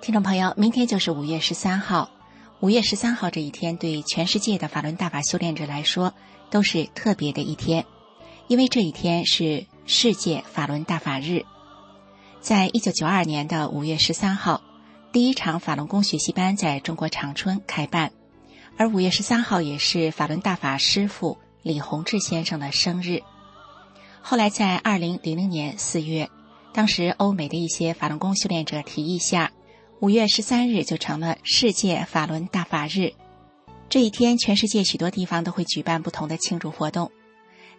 [0.00, 2.10] 听众朋友，明天就是五月十三号。
[2.60, 6.14] 五月十三号这一天，对全世界的法轮大法修炼者来说，
[6.48, 7.84] 都是特别的一天，
[8.46, 11.44] 因为这一天是世界法轮大法日。
[12.40, 14.62] 在一九九二年的五月十三号，
[15.12, 18.12] 第一场法轮功学习班在中国长春开办，
[18.76, 23.22] 而五月十三号也是法轮大法师父李洪志先生的生日。
[24.22, 26.30] 后来在二零零零年四月，
[26.72, 29.50] 当时欧美的一些法轮功修炼者提议下。
[30.00, 33.14] 五月十三日就成了世界法轮大法日，
[33.88, 37.10] 这一天，全世界许多地方都会举办不同的庆祝活动。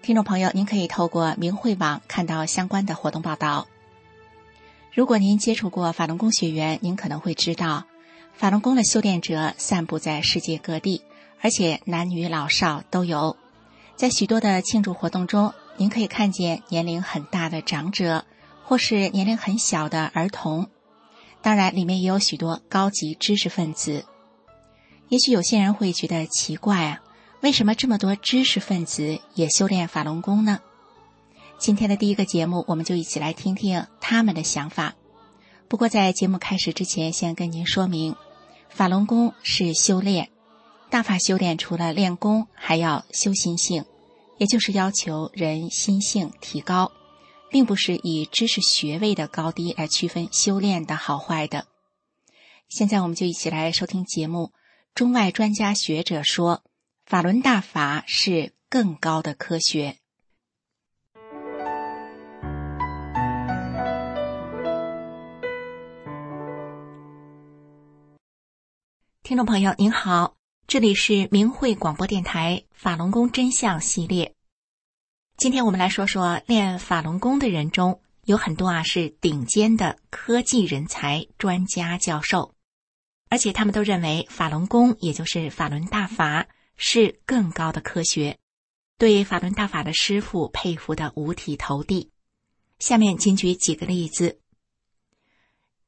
[0.02, 3.68] 听众朋友，您可以透过明慧网看到相关的活动报道。
[4.92, 7.86] 如果您接触过法轮功学员，您可能会知道，
[8.34, 11.04] 法轮功的修炼者散布在世界各地，
[11.42, 13.38] 而且男女老少都有。
[13.96, 18.26] 在许多的庆祝活动中，您可以看见年龄很大的长者，
[18.64, 20.68] 或是年龄很小的儿童。
[21.42, 24.06] 当然，里面也有许多高级知识分子。
[25.10, 27.02] 也许有些人会觉得奇怪啊，
[27.42, 30.60] 为什么这么多知识分子也修炼法轮功呢？
[31.58, 34.96] 今天的第一个节目，我们就一起来听听他们的想法。
[35.68, 38.16] 不过，在节目开始之前，先跟您说明，
[38.70, 40.30] 法轮功是修炼，
[40.90, 43.86] 大法修炼除了练功，还要修心性，
[44.38, 46.92] 也就是要求人心性提高。
[47.50, 51.68] 并不是以知识学位的高低来区分修炼的好坏的。
[52.70, 54.52] 现在，我们就一起来收听节目。
[54.94, 56.64] 中外专家学者说，
[57.06, 59.98] 法轮大法是更高的科学。
[69.24, 70.38] 听众朋友，您好，
[70.68, 74.37] 这里是明慧广播电台法轮功真相系列。
[75.38, 82.56] 今天我们来说说练法轮功的人中有很多啊是顶尖的科技人才、专家、教授，
[83.30, 88.40] 而且他们都认为法轮功也就是法轮大法是更高的科学，
[88.98, 92.10] 对法轮大法的师傅佩服的五体投地。
[92.80, 94.40] 下面仅举几个例子：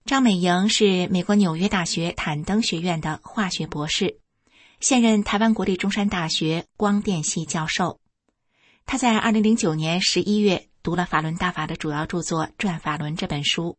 [0.06, 4.20] 张美莹是美国纽约大学坦登学院的化学博士，
[4.80, 8.00] 现任台湾国立中山大学光电系教授。
[8.92, 13.78] 他在二零零九年十一月读了法轮大法的主要著作《转法轮》这本书，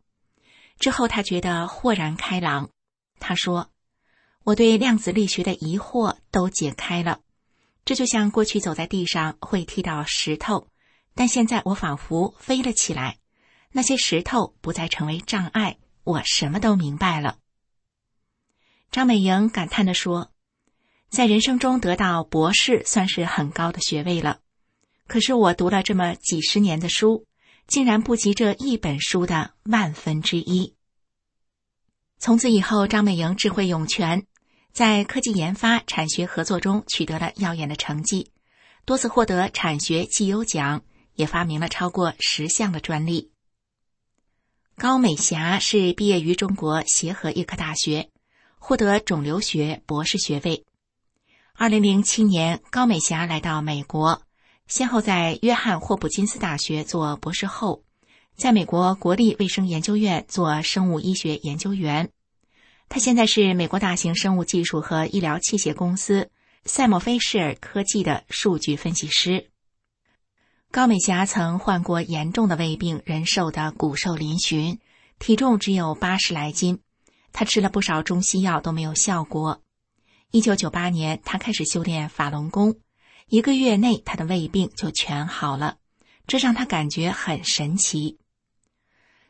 [0.79, 2.71] 之后他觉得豁然开朗。
[3.19, 3.73] 他说
[4.47, 7.23] ：“我对量子力学的疑惑都解开了，
[7.85, 10.69] 这就像过去走在地上会踢到石头，
[11.17, 13.19] 但现在我仿佛飞了起来，
[13.73, 17.39] 那些石头不再成为障碍，我什么都明白了。”
[18.93, 20.31] 张美莹感叹地说
[21.11, 24.39] ：“在人生中得到博士算是很高的学位了。”
[25.11, 27.27] 可是我读了这么几十年的书，
[27.67, 30.77] 竟然不及这一本书的万分之一。
[32.21, 34.25] 从此以后，张美莹智慧涌泉，
[34.73, 38.31] 在科技研发、产学合作中取得了耀眼的成绩，
[38.85, 40.85] 多次获得产学绩优奖，
[41.15, 43.33] 也发明了超过十项的专利。
[44.77, 48.11] 高美霞是毕业于中国协和医科大学，
[48.61, 50.65] 获得肿瘤学博士学位。
[51.55, 54.23] 二零零七年，高美霞来到美国。
[54.71, 57.83] 先后在约翰霍普金斯大学做博士后，
[58.37, 62.09] 在美国国立卫生研究院做生物医学研究员。
[62.89, 66.31] 他现在是美国大型生物技术和医疗器械公司
[66.65, 69.51] 赛默菲士尔科技的数据分析师。
[70.71, 74.79] 高美霞曾患过严重的胃病，人瘦的骨瘦嶙峋，
[75.19, 76.79] 体重只有八十来斤。
[77.33, 79.63] 她吃了不少中西药都没有效果。
[80.31, 82.77] 一九九八年，他开始修炼法轮功。
[83.31, 85.77] 一个月内，他的胃病就全好了，
[86.27, 88.19] 这让他感觉很神奇。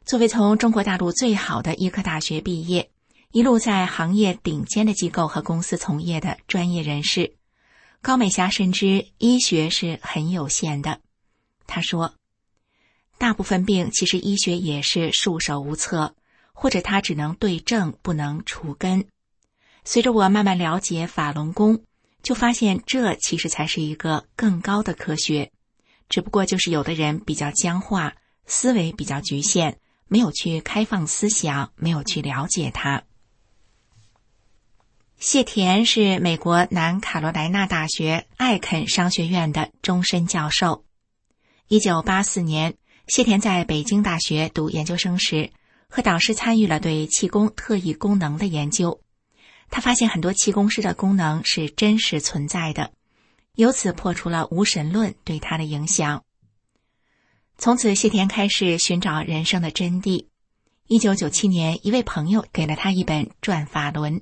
[0.06, 2.90] 作为从中国大陆最好的医科大学毕业，
[3.30, 7.34] 一路在行业顶尖的机构和公司从业的专业人士，
[8.00, 11.02] 高美霞深知医学是很有限的。
[11.66, 12.14] 他说
[13.18, 16.14] ：“大部分病其实医学也是束手无策，
[16.54, 19.06] 或者他只能对症不能除根。”
[19.84, 21.84] 随着我慢慢了解法轮功。
[22.22, 25.50] 就发现，这其实才是一个更高的科学，
[26.08, 28.14] 只不过就是有的人比较僵化，
[28.46, 33.04] 思维比较局限，没有去开放思想，没有去了解它。
[35.18, 40.84] 谢田是美国南卡罗来纳大学艾肯商学院的终身教授。
[41.68, 42.74] 一九八四年，
[43.06, 45.50] 谢田在北京大学读研究生时，
[45.88, 49.02] 和导师参与了对气功特异功能的研究。
[49.70, 52.92] 他发现很多气功师的功能是真实存在的，
[53.54, 56.24] 由此破除了无神论对他的影响。
[57.56, 60.26] 从此，谢田开始寻找人生的真谛。
[60.86, 64.20] 一九九七年，一位朋友给了他一本《转法轮》。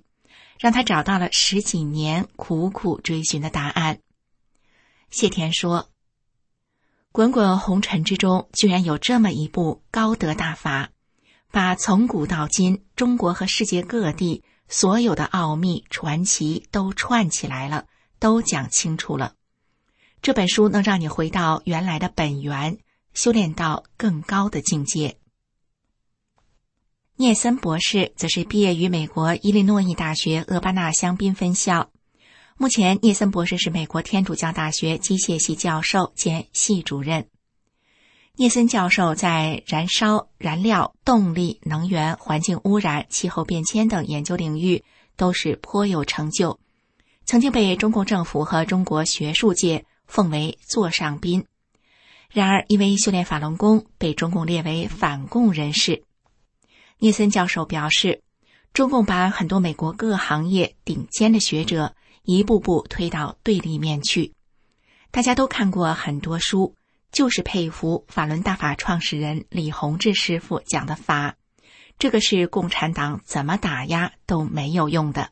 [0.61, 4.01] 让他找到了十几年苦苦追寻的答案。
[5.09, 5.89] 谢田说
[7.15, 10.91] ：“滚滚红尘之中，居然有这么一部高德大法，
[11.53, 17.87] 把从古到今中国和世界各地所有的奥秘传奇都串起来了，
[18.19, 19.35] 都讲清楚了。
[20.21, 22.79] 这本书能让你回到原来的本源，
[23.15, 25.17] 修炼到更高的境界。”
[27.17, 31.91] 聂森博士则是毕业于美国伊利诺伊大学厄巴纳香槟分校。
[32.57, 37.29] 目前，聂森博士是美国天主教大学机械系教授兼系主任。
[38.39, 44.85] 聂森教授在燃烧、燃料、动力、能源、环境污染、气候变迁等研究领域
[45.17, 46.61] 都是颇有成就，
[47.25, 51.47] 曾经被中共政府和中国学术界奉为座上宾。
[52.31, 56.05] 然而，因为修炼法轮功，被中共列为反共人士。
[56.99, 58.23] 聂森教授表示，
[58.73, 61.93] 中共把很多美国各行业顶尖的学者
[62.23, 64.33] 一步步推到对立面去。
[65.11, 66.77] 大家都看过很多书，
[67.11, 71.37] 就是佩服法轮大法创始人李洪志师傅讲的法。
[71.99, 75.31] 这个是共产党怎么打压都没有用的。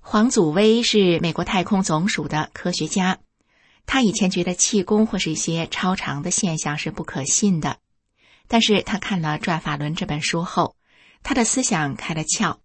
[0.00, 3.18] 黄祖威是美国太空总署的科学家，
[3.86, 7.78] 他以前觉得气功或是一些超常的现象是不可信的。
[8.48, 10.76] 但是他看了《转法轮》这本书后，
[11.22, 12.58] 他的思想开了窍。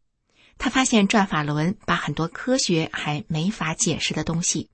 [0.58, 4.70] 他发现《转法轮》把很多科学还没法解释的东西，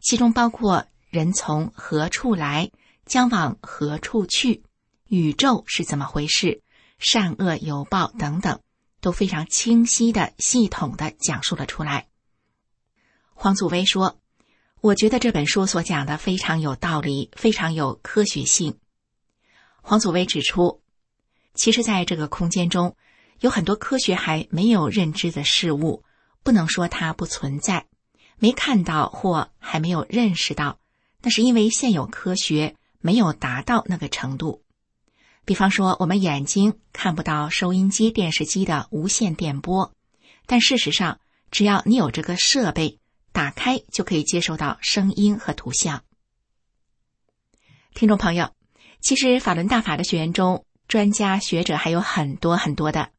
[0.00, 2.72] 其中包括人从何处来，
[3.06, 4.64] 将往何处去，
[5.06, 6.60] 宇宙是怎么回事，
[6.98, 8.60] 善恶有报等等，
[9.00, 12.08] 都非常清晰的、系统的讲述了出来。
[13.32, 14.18] 黄祖威说
[14.82, 18.80] ：“我觉得这本书所讲的非常有道理，非常有科学性。”
[19.80, 20.82] 黄祖威指出，
[21.54, 22.96] 其实，在这个空间中，
[23.38, 26.02] 有很多科学还没有认知的事物，
[26.42, 27.86] 不能说它不存在，
[28.36, 30.80] 没看到或还没有认识到，
[31.24, 34.62] 那是因为现有科学没有达到那个程度。
[35.44, 39.92] 比方说，我们眼睛看不到收音机、电视机的无线电波，
[40.46, 41.18] 但事实上，
[41.50, 43.00] 只要你有这个设备，
[43.32, 46.04] 打开就可以接收到声音和图像。
[47.94, 48.50] 听众朋友。
[49.00, 53.10] 其实法轮大法的学员中，专家学者还有很多很多的。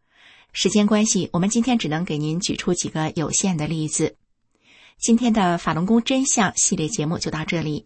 [0.51, 4.17] 时间关系，我们今天只能给您举出几个有限的例子。
[4.97, 7.85] 今天的法轮功真相系列节目就到这里。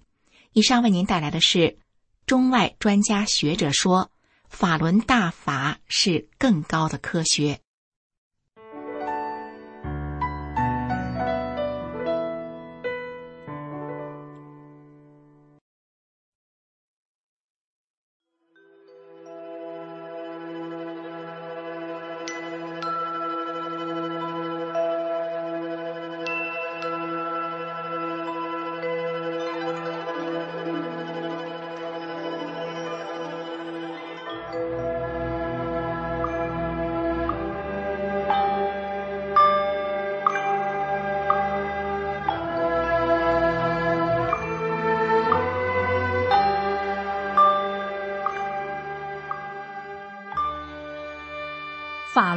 [0.54, 1.78] 以上为您带来的是
[2.26, 4.12] 中外专家学者说，
[4.50, 7.62] 法轮大法是更高的科学。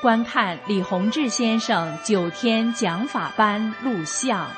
[0.00, 4.50] 观看李洪志先生九天讲法班录像。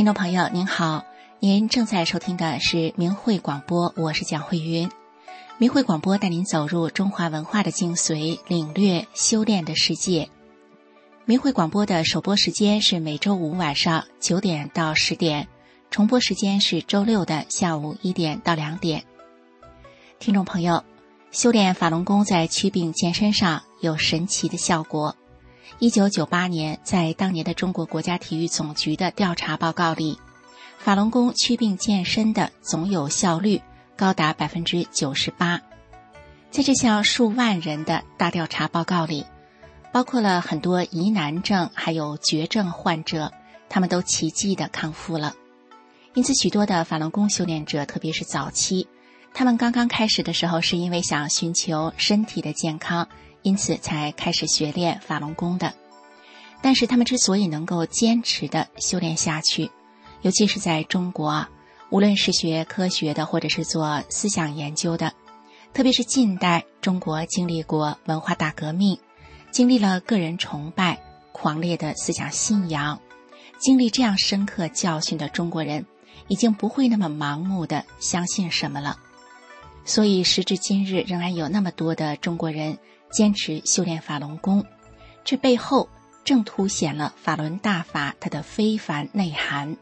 [0.00, 1.04] 听众朋友您好，
[1.40, 4.90] 您正在收听的是明慧广播，我是蒋慧云。
[5.58, 10.30] 明慧广播带您走入中华文化的精髓，领略修炼的世界。
[11.26, 15.48] 明慧广播的首播时间是每周五晚上九点到十点，
[15.90, 19.04] 重播时间是周六的下午一点到两点。
[20.18, 20.82] 听众朋友，
[21.30, 25.14] 修炼法轮功在祛病健身上有神奇的效果。
[25.82, 30.18] 一九九八年，在当年的中国国家体育总局的调查报告里，
[30.76, 33.62] 法轮功祛病健身的总有效率
[33.96, 35.62] 高达百分之九十八。
[36.50, 39.24] 在这项数万人的大调查报告里，
[39.90, 43.32] 包括了很多疑难症还有绝症患者，
[43.70, 45.34] 他们都奇迹的康复了。
[46.12, 48.86] 因此，许多的法轮功修炼者，特别是早期，
[49.32, 53.08] 他们刚刚开始的时候，是因为想寻求身体的健康。
[53.42, 55.72] 因此才开始学练法轮功的，
[56.60, 59.70] 但是他们之所以能够坚持的修炼下去，
[60.20, 61.50] 尤其是在中国啊，
[61.88, 65.14] 无论是学科学的，或者是做思想研究的，
[65.72, 68.98] 特别是近代中国经历过文化大革命，
[69.50, 71.00] 经历了个人崇拜、
[71.32, 73.00] 狂烈的思想信仰，
[73.58, 75.86] 经历这样深刻教训的中国人，
[76.28, 78.98] 已经不会那么盲目的相信什么了。
[79.86, 82.78] 所以时至今日，仍然有那么多的中国人。
[83.10, 84.64] 坚持修炼法轮功，
[85.24, 85.88] 这背后
[86.24, 89.76] 正凸显了法轮大法它的非凡内涵。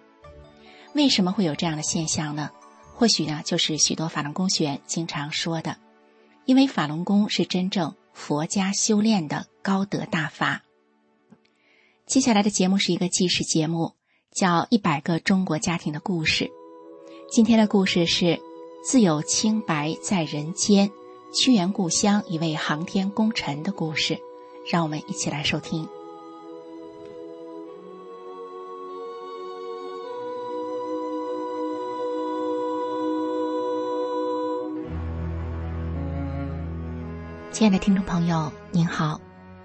[0.94, 2.50] 为什么会有这样的现象呢？
[2.94, 5.76] 或许呢，就是许多法轮功学员经常说的，
[6.46, 10.62] 因为法轮功是真正佛家修炼的高德大法。
[12.06, 13.92] 接下来的节目是一个纪实节目，
[14.32, 16.44] 叫《一百个中国家庭的故事》。
[17.30, 18.40] 今天的故事是
[18.82, 20.90] “自有清白在人间”。
[21.30, 24.18] 屈原故乡一位航天功臣的故事，
[24.66, 25.86] 让我们一起来收听。
[37.52, 39.20] 亲爱的听众朋友，您好，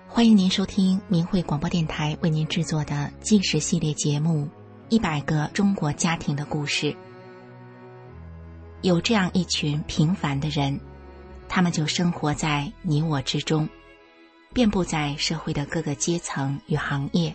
[0.10, 4.46] 欢迎您收听明慧广播电台为您制作的纪实系列节目
[4.90, 6.92] 《一百个中国家庭的故事》。
[8.82, 10.78] 有这样一群平凡的人，
[11.56, 13.70] 他们就生活在你我之中，
[14.56, 17.32] 遍布在社会的各个阶层与行业。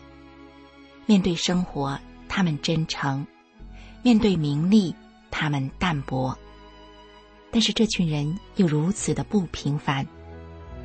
[1.07, 1.97] 面对生活，
[2.29, 3.25] 他们真诚；
[4.03, 4.93] 面对名利，
[5.31, 6.37] 他们淡泊。
[7.53, 10.05] 但是这群人又如此的不平凡，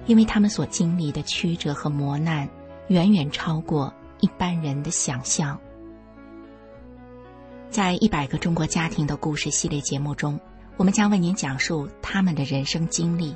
[0.06, 2.48] 因为他们所经历的曲折和磨难，
[2.90, 5.60] 远远超过一般人的想象。
[7.72, 10.40] 在一百个中国家庭的故事系列节目中，
[10.78, 13.36] 我们将为您讲述他们的人生经历，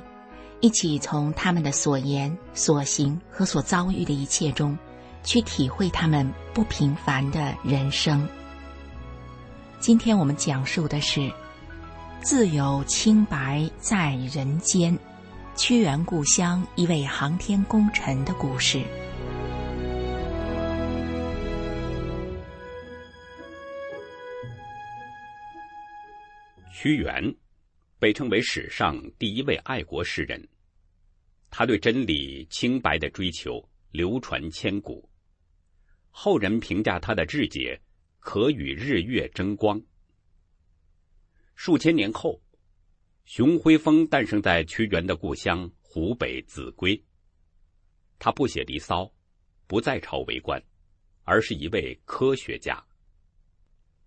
[0.60, 4.76] 一起从他们的所言、所行和所遭遇的一切中，
[5.22, 8.28] 去体会他们不平凡的人生。
[9.80, 11.32] 今天我们讲述的是。
[12.20, 14.98] 自由清白在人间，
[15.54, 18.82] 屈原故乡一位航天功臣的故事。
[26.80, 27.34] 屈原
[27.98, 30.48] 被称为史上第一位爱国诗人，
[31.50, 35.10] 他对真理、清白的追求流传千古，
[36.08, 37.76] 后人评价他的志节
[38.20, 39.82] 可与日月争光。
[41.56, 42.40] 数千年后，
[43.24, 47.04] 熊辉峰诞生在屈原的故乡湖北秭归。
[48.20, 49.02] 他不写《离骚》，
[49.66, 50.62] 不在朝为官，
[51.24, 52.80] 而是一位科学家。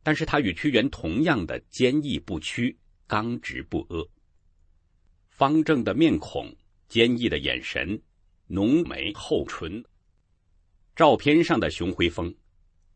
[0.03, 2.77] 但是他与屈原同样的坚毅不屈、
[3.07, 4.07] 刚直不阿。
[5.29, 6.53] 方正的面孔，
[6.87, 8.01] 坚毅的眼神，
[8.47, 9.83] 浓眉厚唇。
[10.95, 12.33] 照片上的熊辉峰，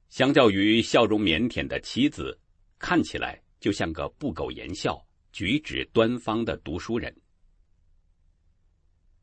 [0.09, 2.39] 相较于笑容腼腆的妻子，
[2.77, 3.41] 看起来。
[3.57, 7.15] 就像个不苟言笑、举止端方的读书人。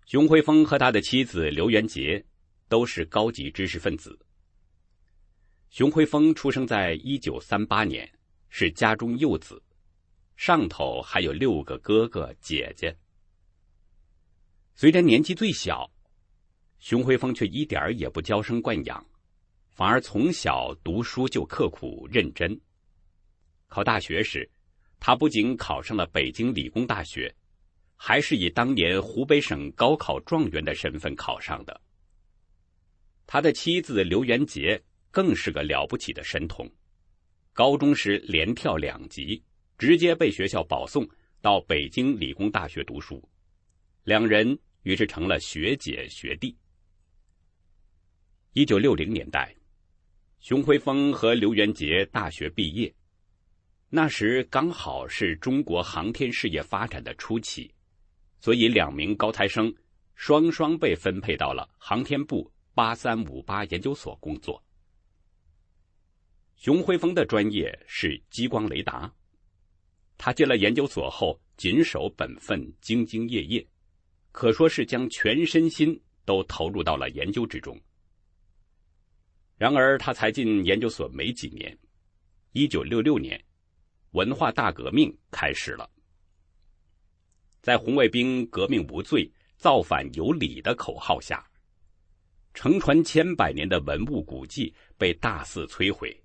[0.04, 2.24] 熊辉峰和他的妻子刘元杰
[2.68, 4.18] 都是高级知识分子。
[5.72, 8.06] 熊辉峰出生在一九三八年，
[8.50, 9.62] 是家中幼子，
[10.36, 12.94] 上头还有六个哥哥姐姐。
[14.74, 15.90] 虽然年纪最小，
[16.78, 19.02] 熊辉峰却一点也不娇生惯养，
[19.70, 22.60] 反而从小读书就刻苦认真。
[23.66, 24.46] 考大学时，
[25.00, 27.34] 他不仅考上了北京理工大学，
[27.96, 31.80] 还是以当年湖北省高考状元的身份考上的。
[33.26, 34.78] 他的妻子刘元杰
[35.12, 36.68] 更是个了不起的神童，
[37.52, 39.40] 高中时连跳两级，
[39.76, 41.06] 直接被学校保送
[41.42, 43.22] 到北京理工大学读书，
[44.04, 46.56] 两人于是成了学姐学弟。
[48.54, 49.54] 一九六零年代，
[50.40, 52.92] 熊辉峰和刘元杰大学毕业。
[53.90, 57.70] 那时刚好是中国航天事业发展的初期，
[58.40, 59.70] 所以两名高材生
[60.14, 64.62] 双双被分配到了航天部八三五八研究所工作。
[66.62, 69.12] 熊辉峰的专业是激光雷达，
[70.16, 73.66] 他进了研究所后谨守本分，兢兢业业，
[74.30, 77.76] 可说是将全身心都投入到了研究之中。
[79.56, 81.76] 然而，他才进研究所没几年，
[82.52, 83.42] 一九六六年。
[84.12, 85.90] 文化大革命开始了，
[87.60, 91.44] 在红卫兵“革命无罪，造反有理”的口号下，
[92.54, 96.21] 承传千百年的文物古迹被大肆摧毁，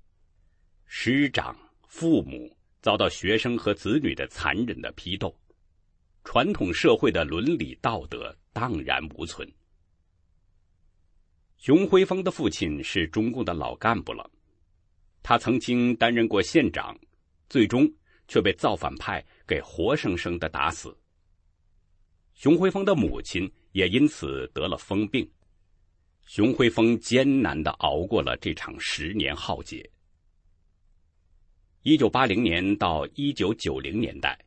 [0.87, 1.55] 师长、
[1.87, 5.37] 父母遭到学生和子女的残忍的批斗，
[6.23, 9.47] 传统社会的伦理道德荡然无存。
[11.57, 14.29] 熊辉峰的父亲是中共的老干部了，
[15.21, 16.97] 他曾经担任过县长。
[17.49, 17.89] 最终
[18.27, 20.93] 却被造反派给活生生的打死。
[22.33, 25.25] 熊辉峰的母亲也因此得了疯病。
[26.25, 29.89] 熊辉峰艰难的熬过了这场十年浩劫。
[31.89, 34.37] 一九八零年到一九九零年代，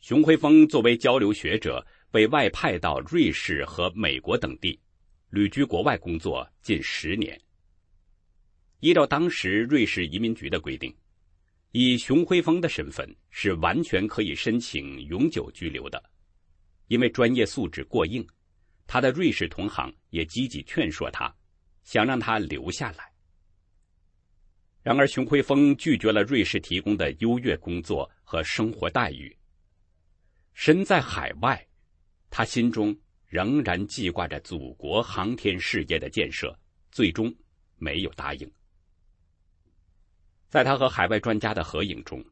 [0.00, 4.76] 熊辉峰作为交流学者被外派到瑞士和美国等地，
[5.28, 7.40] 旅居国外工作近十年。
[8.80, 10.92] 依照当时瑞士移民局的规定。
[11.70, 16.02] 以熊辉峰的身份是完全可以申请永久居留的，
[16.88, 18.26] 因为专业素质过硬，
[18.88, 21.32] 他的瑞士同行也积极劝说他，
[21.84, 23.08] 想让他留下来。
[24.82, 29.36] 然而，熊辉峰拒绝了瑞士提供的优越工作和生活待遇。
[30.54, 31.66] 身在海外，
[32.30, 36.58] 他心中仍然记挂着祖国航天事业的建设，
[36.90, 37.34] 最终
[37.76, 38.50] 没有答应。
[40.48, 42.24] 在他和海外专家的合影中，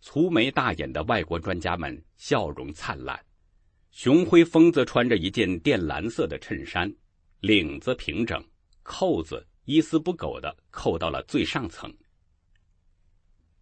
[0.00, 3.18] 粗眉大眼的外国专家们笑容灿烂，
[3.90, 6.94] 熊辉峰则穿着一件靛蓝色的衬衫，
[7.40, 8.44] 领子平整，
[8.82, 11.92] 扣子一丝不苟的扣到了最上层。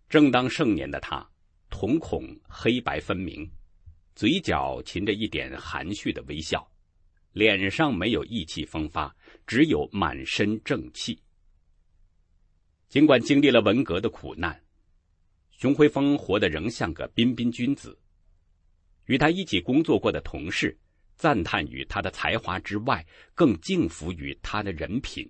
[0.09, 1.27] 正当盛年的他，
[1.71, 3.51] 瞳孔黑白分明，
[4.15, 6.71] 嘴角噙着一点含蓄的微笑，
[7.33, 9.15] 脸上没有意气风发，
[9.47, 11.19] 只有满身正气。
[12.89, 14.63] 尽管经历了文革的苦难，
[15.53, 17.99] 熊辉峰活得仍像个彬彬君子。
[19.07, 20.79] 与他一起工作过的同事，
[21.17, 25.29] 赞叹于他的才华之外，更敬服于他的人品，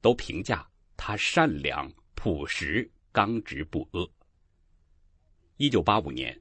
[0.00, 4.08] 都评价他善良、朴实、刚直不阿。
[5.56, 6.40] 一九八五年，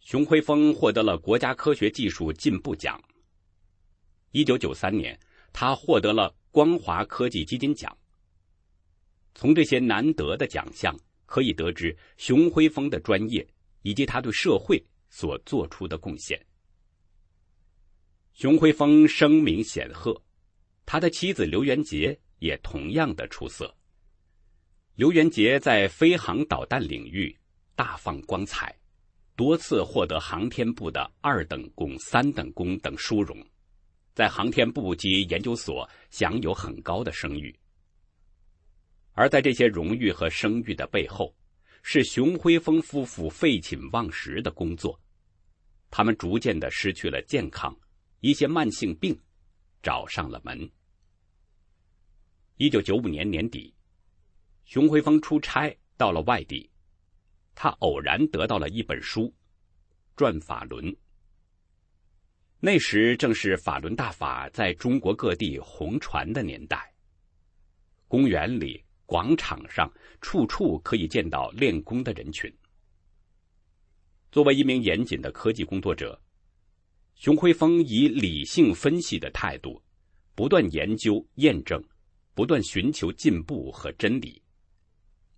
[0.00, 3.00] 熊辉峰获得了国家科学技术进步奖。
[4.32, 5.18] 一九九三年，
[5.52, 7.96] 他获得了光华科技基金奖。
[9.34, 13.46] 从这些难得的奖项可以得知，熊辉峰的专业
[13.82, 16.40] 以及他对社会所做出的贡献。
[18.32, 20.20] 熊辉峰声名显赫，
[20.84, 23.74] 他的妻子刘元杰也同样的出色。
[24.94, 27.36] 刘元杰在飞航导弹领域
[27.74, 28.74] 大放光彩，
[29.34, 33.38] 多次获得航天部的二等功、三等功等殊荣，
[34.14, 37.54] 在航天部及研究所享有很高的声誉。
[39.12, 41.34] 而在这些荣誉和声誉的背后，
[41.82, 44.98] 是熊辉峰夫妇废寝忘食的工作。
[45.90, 47.78] 他们逐渐的失去了健康，
[48.20, 49.18] 一些慢性病
[49.82, 50.70] 找上了门。
[52.56, 53.74] 一九九五年年底，
[54.64, 56.70] 熊辉峰出差到了外地，
[57.54, 59.22] 他偶然得到了一本书
[60.16, 60.84] 《转法轮》。
[62.58, 66.94] 那时正是法轮大法在中国各地红传的年代，
[68.08, 68.82] 公园里。
[69.08, 69.88] 广场上，
[70.20, 72.52] 处处可以见到练功的人群。
[74.32, 76.20] 作为一名严谨的科技工作者，
[77.14, 79.80] 熊辉峰以理性分析的态度，
[80.34, 81.80] 不断研究验证，
[82.36, 84.40] 不断寻求进步和真理。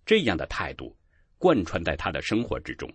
[0.05, 0.93] 这样的态度
[1.37, 2.87] 贯穿在他的生活之中。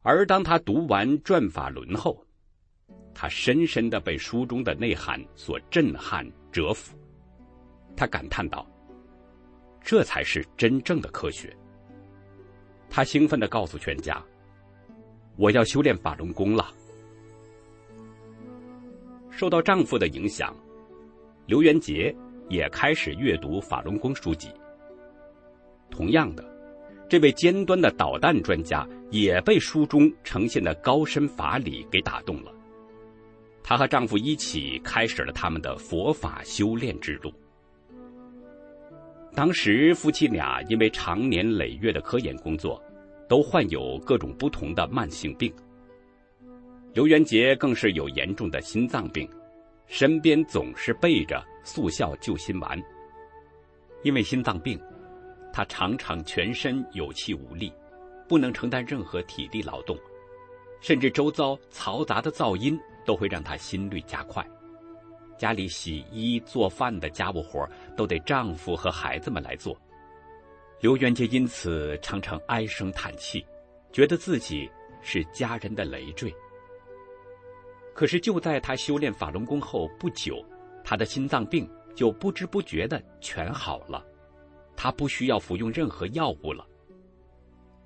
[0.00, 2.26] 而当他读完《转法轮》后，
[3.14, 6.98] 他深深的被书中的内涵所震撼折服。
[7.94, 8.66] 他感叹道。
[9.80, 11.56] 这才是真正的科学。
[12.90, 14.22] 他兴奋的告诉全家
[15.36, 16.74] ：“我要修炼法轮功了。”
[19.30, 20.54] 受到丈夫的影响，
[21.46, 22.14] 刘元杰
[22.48, 24.48] 也开始阅读法轮功书籍。
[25.90, 26.44] 同样的，
[27.08, 32.52] 这位尖端的导弹专家也被书中呈现的高深法理给打动了。
[33.62, 37.32] 她和丈夫一起开始了他们的佛法修炼之路。
[39.34, 42.82] 当时夫妻俩因为长年累月的科研工作，
[43.28, 45.52] 都患有各种不同的慢性病。
[46.94, 49.28] 刘元杰更是有严重的心脏病，
[49.86, 52.82] 身边总是备着速效救心丸。
[54.02, 54.80] 因为心脏病，
[55.52, 57.70] 他常常全身有气无力，
[58.26, 59.98] 不能承担任何体力劳动，
[60.80, 64.42] 甚至周遭嘈杂的噪音都会让他心率加快。
[65.36, 69.76] 家里洗衣做饭的家务活都得丈夫和孩子们来做，
[70.80, 73.44] 刘元杰因此常常唉声叹气，
[73.92, 74.70] 觉得自己
[75.02, 76.34] 是家人的累赘。
[77.94, 80.44] 可是就在他修炼法轮功后不久，
[80.88, 84.02] 他的心脏病就不知不觉的全好了，
[84.74, 86.66] 他不需要服用任何药物了。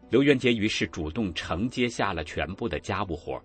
[0.09, 3.43] 刘元杰于是主动承接下了全部的家务活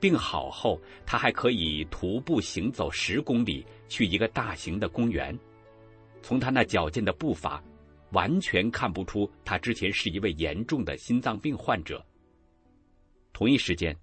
[0.00, 5.38] 病好后，他还可以徒步行走十公里去一个大型的公园。
[6.22, 7.62] 从他那矫健的步伐，
[8.12, 12.02] 完全看不出他之前是一位严重的心脏病患者。
[13.34, 13.94] 同一时间，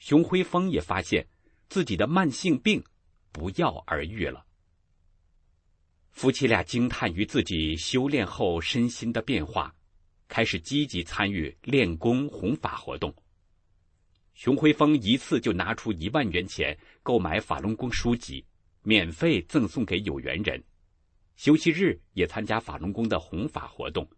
[0.00, 1.24] 熊辉峰也发现
[1.68, 2.82] 自己的慢性病
[3.36, 4.46] 不药而愈了。
[6.10, 9.74] 夫妻俩惊叹于自己修炼后身心的变化，
[10.26, 13.14] 开始积极参与练功弘法活动。
[14.32, 18.42] 熊辉峰一次就拿出一万元钱购买法轮功书籍，
[18.82, 20.64] 免费赠送给有缘人。
[21.36, 24.08] 休息日也参加法轮功的弘法活动。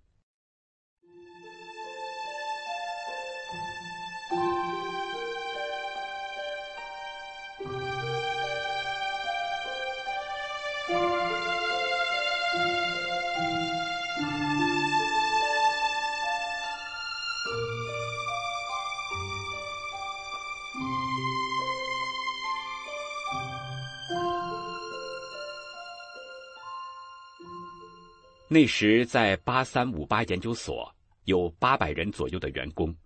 [28.51, 30.91] 那时，在八三五八研究所
[31.25, 32.97] 有八百人左右的员工。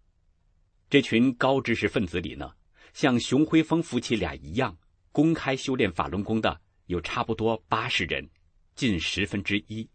[0.88, 2.52] 这群高知识分子里呢，
[2.92, 4.78] 像熊辉峰夫妻俩一样
[5.11, 8.31] 公开修炼法轮功的，有差不多八十人，
[8.76, 9.88] 近十分之一。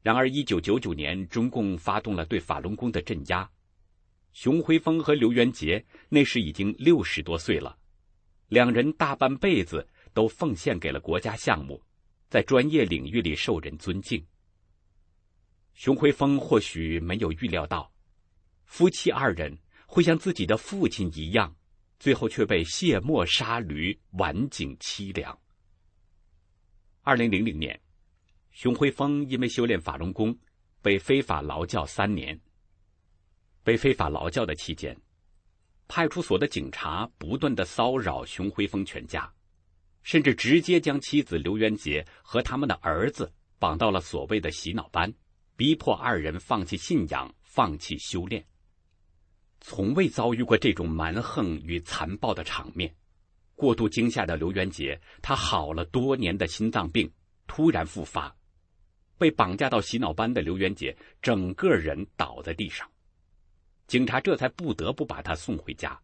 [0.00, 3.46] 然而，一九九九年，中共发动了对法轮功的镇压。
[4.32, 7.76] 熊辉峰和刘元杰那时已经六十多岁了，
[8.48, 11.82] 两人大半辈子都奉献给了国家项目，
[12.30, 14.24] 在专业领域里受人尊敬。
[15.74, 17.92] 熊辉峰或许没有预料到，
[18.64, 21.54] 夫妻二人会像自己的父亲一样。
[21.98, 25.38] 最后却被卸磨杀驴，晚景凄凉。
[27.02, 27.78] 二零零零年，
[28.52, 30.34] 熊辉峰因为修炼法轮功，
[30.80, 32.40] 被非法劳教三年。
[33.62, 34.98] 被非法劳教的期间，
[35.88, 39.30] 派出所的警察不断的骚扰熊辉峰全家，
[40.02, 45.12] 甚至直接将妻子刘元杰和他们的儿子绑到了所谓的洗脑班，
[45.56, 48.44] 逼迫二人放弃信仰，放弃修炼。
[49.60, 52.94] 从未遭遇过这种蛮横与残暴的场面，
[53.54, 57.12] 过度惊吓的刘元杰，他好了多年的心脏病
[57.46, 58.34] 突然复发，
[59.18, 62.90] 被绑架到洗脑班的刘元杰整个人倒在地上，
[63.86, 66.00] 警察这才不得不把他送回家，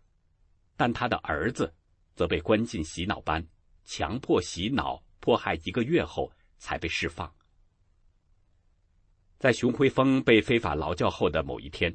[0.77, 1.73] 但他的儿子
[2.15, 3.43] 则被关进洗脑班，
[3.87, 7.33] 强迫洗脑迫害一个月后才被释放。
[9.39, 11.95] 在熊辉峰被非法劳教后的某一天。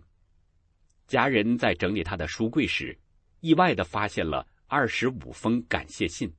[1.08, 2.97] 家人在整理他的书柜时，
[3.41, 6.34] 意外的发现了二十五封感谢信，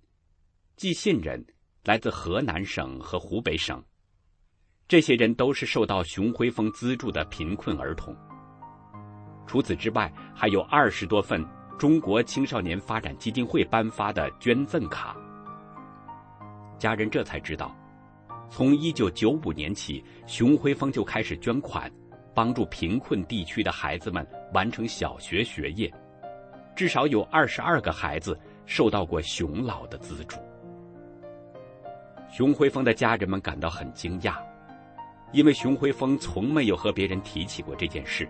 [0.76, 1.44] 寄信人
[1.84, 3.84] 来自河南省和湖北省，
[4.88, 8.16] 这些人都是受到熊辉峰资助的贫困儿童。
[9.46, 11.44] 除此之外，还有二十多份
[11.78, 15.14] 中国青少年发展基金会颁发的捐赠卡。
[16.82, 17.72] 家人这才知道，
[18.50, 21.88] 从一九九五年起，熊辉峰就开始捐款。
[22.34, 25.92] 帮助贫困地区的孩子们完成小学学业，
[26.74, 30.38] 至少有二十二个孩子受到过熊老的资助。
[32.30, 34.36] 熊辉峰的家人们感到很惊讶，
[35.32, 38.28] 因为熊辉峰从没有和别人提起过这件事。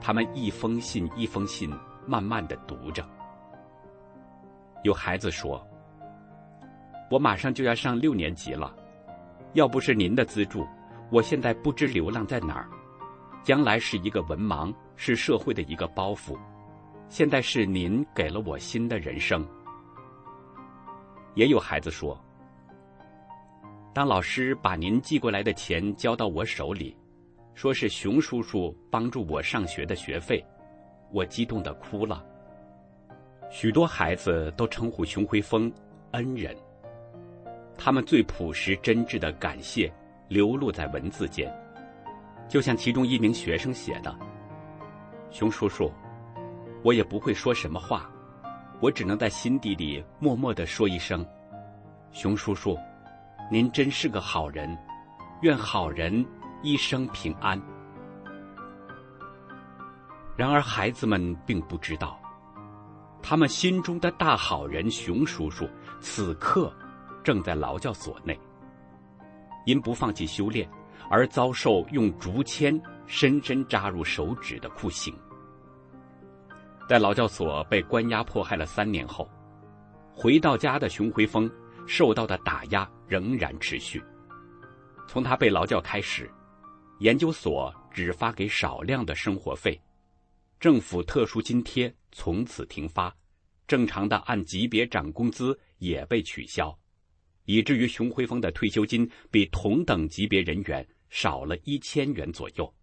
[0.00, 1.68] 他们一封信一封信
[2.06, 3.04] 慢慢的读着。
[4.84, 5.66] 有孩子说
[7.10, 8.74] ：“我马上就要上六年级了，
[9.52, 10.66] 要不是您的资助，
[11.10, 12.68] 我现在不知流浪在哪儿。”
[13.44, 16.36] 将来是一个文盲，是社会的一个包袱。
[17.08, 19.46] 现在是您给了我新的人生。
[21.34, 22.20] 也有孩子说，
[23.94, 26.96] 当老师把您寄过来的钱交到我手里，
[27.54, 30.44] 说是熊叔叔帮助我上学的学费，
[31.12, 32.26] 我激动的哭了。
[33.48, 35.72] 许多孩子都称呼熊辉峰
[36.10, 36.52] 恩人，
[37.78, 39.92] 他们最朴实真挚的感谢
[40.28, 41.52] 流露在文字间。
[42.48, 44.16] 就像其中一名学生写的
[45.30, 45.92] ：“熊叔叔，
[46.82, 48.10] 我也不会说什么话，
[48.80, 51.26] 我只能在心底里默默的说一声：
[52.12, 52.78] 熊叔叔，
[53.50, 54.76] 您真是个好人，
[55.42, 56.24] 愿好人
[56.62, 57.60] 一生平安。”
[60.36, 62.20] 然而，孩子们并不知道，
[63.22, 66.72] 他们心中的大好人熊叔叔此刻
[67.26, 68.38] 正在劳教所内，
[69.64, 70.70] 因不放弃修炼。
[71.10, 75.12] 而遭受用竹签深深扎入手指的酷刑，
[76.88, 79.28] 在劳教所被关押迫害了三年后，
[80.12, 81.50] 回到家的熊辉峰
[81.86, 84.02] 受到的打压仍然持续。
[85.06, 86.28] 从他被劳教开始，
[86.98, 89.80] 研究所只发给少量的生活费，
[90.58, 93.14] 政府特殊津贴从此停发，
[93.68, 96.76] 正常的按级别涨工资也被取消，
[97.46, 100.86] 以至于熊辉峰的退休金比同等级别人员。
[101.08, 102.74] 少了一千元左右。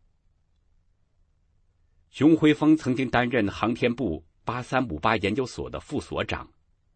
[2.09, 6.49] 熊辉峰曾经担任航天部八三五八研究所的副所长，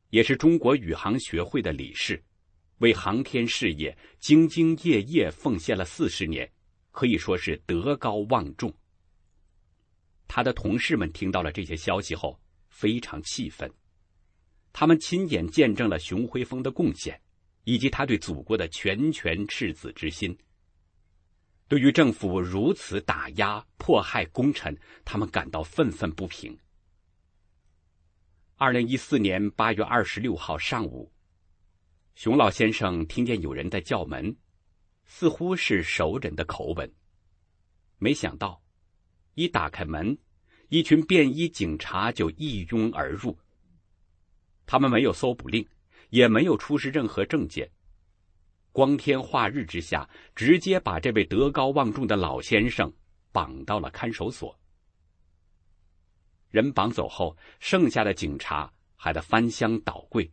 [0.09, 2.23] 也是中国宇航学会的理事，
[2.77, 6.49] 为航天事业兢兢业业奉献了四十年，
[6.91, 8.73] 可以说是德高望重。
[10.29, 13.71] 他的同事们听到了这些消息后非常气愤，
[14.71, 17.19] 他们亲眼见证了熊辉峰的贡献，
[17.67, 20.35] 以及他对祖国的拳拳赤子之心。
[21.67, 26.57] 对于政府如此打压迫害功臣，他们感到愤愤不平。
[28.55, 31.11] 二零一四年八月二十六号上午，
[32.15, 34.33] 熊老先生听见有人在叫门，
[35.03, 36.89] 似乎是熟人的口吻。
[37.97, 38.63] 没想到，
[39.33, 40.17] 一打开门，
[40.69, 43.37] 一群便衣警察就一拥而入。
[44.65, 45.67] 他们没有搜捕令，
[46.09, 47.69] 也没有出示任何证件。
[48.71, 52.93] 光天化日之下，直接把这位德高望重的老先生
[53.31, 54.57] 绑到了看守所。
[56.49, 60.31] 人绑走后，剩下的警察还得翻箱倒柜，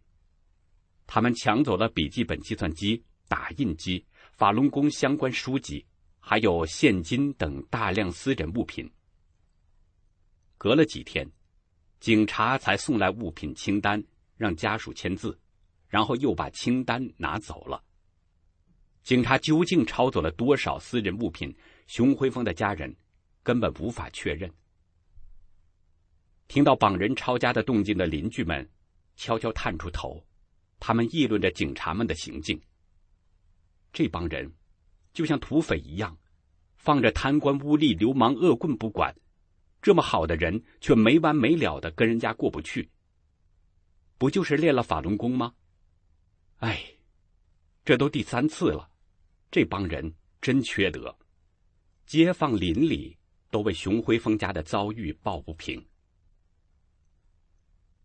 [1.06, 5.84] 他们抢走了笔记本、计算机、打印机、法轮功相关书籍，
[6.20, 8.88] 还有现金等大量私人物品。
[10.56, 11.28] 隔了几天，
[11.98, 14.02] 警察才送来物品清单，
[14.36, 15.38] 让家属签字，
[15.94, 17.80] 然后又把清单拿走了。
[19.04, 21.54] 警察究竟抄走了多少私人物品？
[21.86, 22.92] 熊辉峰的家人
[23.44, 24.52] 根本无法确认。
[26.48, 28.68] 听到绑人抄家的动静的邻居们
[29.14, 30.20] 悄悄探出头，
[30.80, 32.60] 他们议论着警察们的行径。
[33.92, 34.52] 这帮人
[35.12, 36.18] 就像土匪一样，
[36.74, 39.14] 放着贪官污吏、流氓恶棍不管，
[39.80, 42.90] 这么好的人却没完没了的跟人家过不去。
[44.18, 45.54] 不就是练了法轮功吗？
[46.58, 46.84] 哎，
[47.84, 48.90] 这都第三次了。
[49.50, 51.16] 这帮人真缺德，
[52.06, 53.16] 街坊邻里
[53.50, 55.84] 都为熊辉峰家的遭遇抱不平。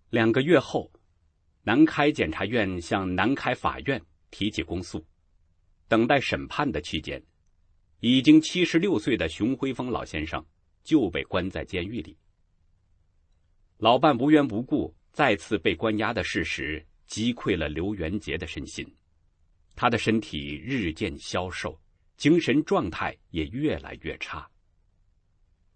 [0.09, 0.91] 两个月后，
[1.63, 5.03] 南开检察院向南开法院提起公诉，
[5.87, 7.23] 等待审判的期间，
[7.99, 10.45] 已经七十六岁的熊辉峰老先生
[10.83, 12.17] 就被关在监狱里。
[13.77, 18.89] 老伴无缘无故再次被关押的事实，击溃了刘元杰的身心。
[19.75, 21.77] 他的身体日渐消瘦，
[22.15, 24.49] 精神状态也越来越差。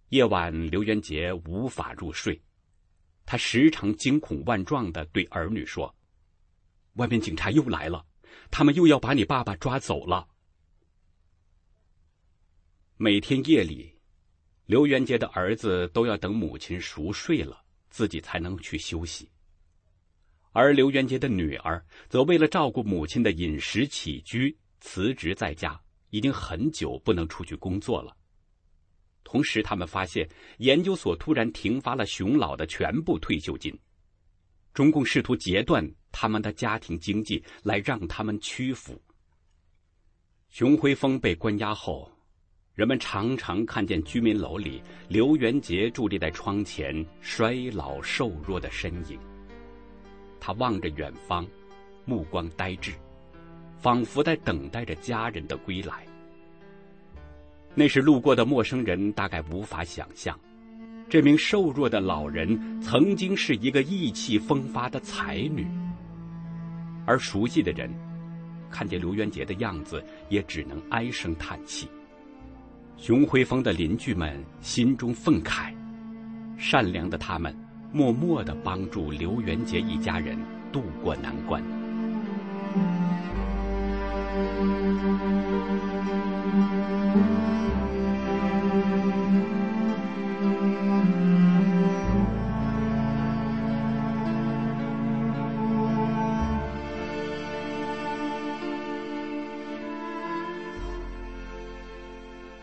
[0.09, 2.39] 夜晚，刘元杰无法入睡，
[3.25, 5.93] 他时常惊恐万状的对儿女说
[6.95, 8.05] ：“外面警察又来了，
[8.51, 10.27] 他们又要把你爸爸抓走了。”
[12.97, 13.97] 每天夜里，
[14.67, 19.31] 刘元杰的儿子都要等母亲熟睡了，自己才能去休息。
[20.53, 25.79] 而刘元杰的女儿则为了照顾母亲的饮食起居，辞职在家，
[26.11, 28.15] 已经很久不能出去工作了。
[29.23, 33.75] 同时，他们发现研究所突然停发了熊老的全部退休金，
[34.75, 39.01] 中共试图截断他们的家庭经济，来让他们屈服。
[40.49, 42.11] 熊辉峰被关押后，
[42.75, 49.19] 人们常常看见居民楼里刘元杰伫立在窗前衰老瘦弱的身影。
[50.45, 51.47] 他望着远方，
[52.03, 52.91] 目光呆滞，
[53.79, 56.05] 仿佛在等待着家人的归来。
[57.73, 60.37] 那时路过的陌生人大概无法想象，
[61.07, 65.65] 这名瘦弱的老人曾经是一个意气风发的才女。
[67.05, 67.89] 而熟悉的人，
[68.69, 71.87] 看见刘元杰的样子，也只能唉声叹气。
[72.97, 75.73] 熊辉峰的邻居们心中愤慨，
[76.57, 77.57] 善良的他们。
[77.95, 80.35] 默默的帮助刘元杰一家人
[80.71, 81.63] 渡过难关。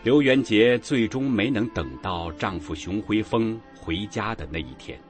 [0.03, 5.01] 刘元杰最终没能等到丈夫熊辉峰回家的那一天。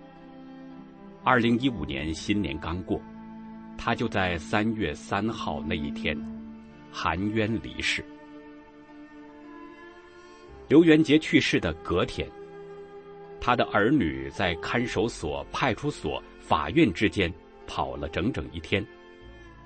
[1.23, 2.99] 二零一五年新年刚过，
[3.77, 6.17] 他就在三月三号那一天
[6.91, 8.03] 含冤离世。
[10.67, 12.27] 刘元杰去世的隔天，
[13.39, 17.31] 他的儿女在看守所、派出所、法院之间
[17.67, 18.85] 跑了整整一天，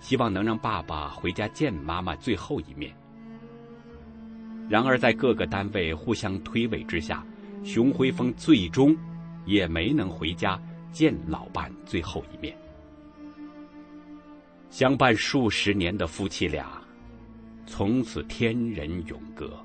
[0.01, 2.93] 希望能让爸爸回家见妈妈最后一面。
[4.69, 7.25] 然而，在各个单位互相推诿之下，
[7.62, 8.97] 熊辉峰最终
[9.45, 10.61] 也没能回家。
[10.94, 12.57] 见老伴最后一面，
[14.70, 16.80] 相伴数十年的夫妻俩，
[17.66, 19.61] 从此天人永隔。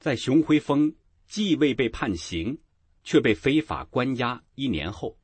[0.00, 0.92] 在熊辉峰
[1.26, 2.58] 既未被判刑，
[3.04, 5.16] 却被非法关押一年后，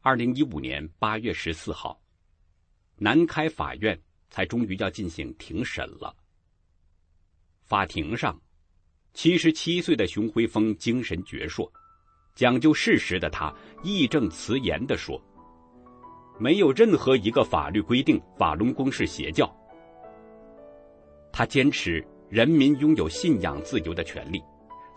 [0.00, 2.00] 二零一五年八月十四号，
[2.94, 6.14] 南开法院才终于要进行庭审了。
[7.64, 8.40] 法庭上。
[9.14, 11.70] 七十七岁的熊辉峰精神矍铄，
[12.34, 15.22] 讲究事实的他义正辞严地说
[16.40, 19.54] ：“没有任何一个法律规定法轮功是邪教。
[21.30, 24.42] 他坚持人民拥有信仰自由的权利，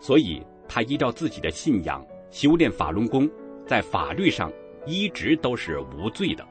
[0.00, 3.30] 所以他依照自己的信仰修炼法轮功，
[3.66, 4.50] 在法律上
[4.86, 6.46] 一直都是无罪的。”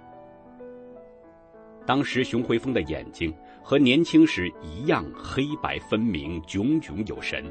[1.84, 3.34] 当时熊辉峰的眼睛。
[3.68, 7.43] 和年轻时一样黑白分明、炯炯有神，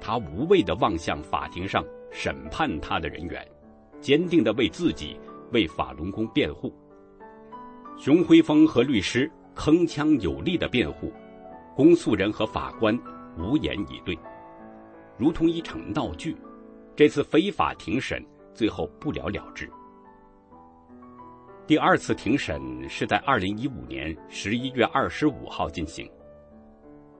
[0.00, 3.46] 他无畏地望向法庭上审判他的人员，
[4.00, 5.20] 坚定地为自己、
[5.52, 6.74] 为法轮功辩护。
[7.98, 11.12] 熊辉峰和律师铿锵有力的辩护，
[11.74, 12.98] 公诉人和法官
[13.36, 14.18] 无言以对，
[15.18, 16.34] 如同一场闹剧。
[16.96, 18.24] 这次非法庭审
[18.54, 19.70] 最后不了了之。
[21.66, 26.08] 第二次庭审是在二零一五年十一月二十五号进行，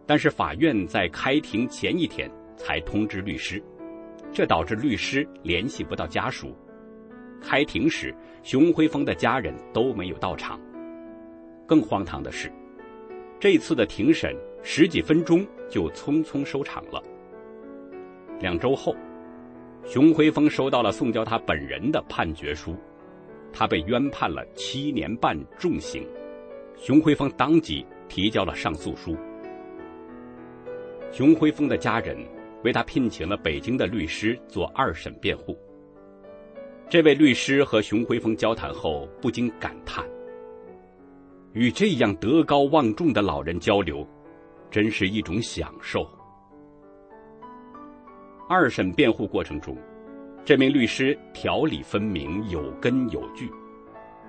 [0.07, 3.61] 但是法院在开庭前一天才通知律师，
[4.33, 6.57] 这导致律师联系不到家属。
[7.43, 10.61] 开庭时，熊辉峰的家人都没有到场。
[11.67, 12.49] 更荒唐的是，
[13.41, 14.33] 这次的庭审
[14.63, 17.03] 十几分钟就匆匆收场了。
[18.39, 18.95] 两周后，
[19.85, 22.77] 熊辉峰收到了宋教他本人的判决书。
[23.59, 26.07] 他被冤判了七年半重刑，
[26.77, 29.17] 熊辉峰当即提交了上诉书。
[31.11, 32.19] 熊辉峰的家人
[32.65, 35.57] 为他聘请了北京的律师做二审辩护。
[36.91, 40.05] 这位律师和熊辉峰交谈后不禁感叹
[41.55, 44.07] ：“与这样德高望重的老人交流，
[44.71, 46.07] 真是一种享受。”
[48.51, 49.75] 二审辩护过程中。
[50.47, 53.51] 这名律师条理分明，有根有据。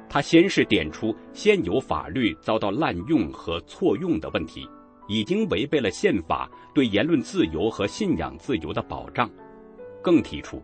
[0.10, 4.68] 他先是点出现有法律遭到滥用和错用的问题，
[5.08, 9.30] 已经违背了宪法对言论自由和信仰自由的保障，
[10.02, 10.60] 更提出